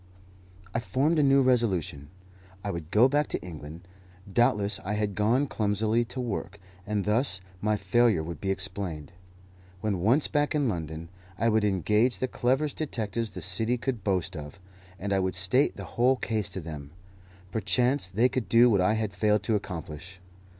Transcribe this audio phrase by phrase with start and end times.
[0.73, 2.07] I formed a new resolution.
[2.63, 3.81] I would go back to England.
[4.33, 9.13] Doubtless I had gone clumsily to work, and thus my failure would be explained.
[9.81, 14.35] When once back in London, I would engage the cleverest detectives the city could boast
[14.35, 14.59] of,
[14.97, 16.89] and I would state the whole case to them.
[17.51, 20.19] Perchance they could do what I had failed to accomplish.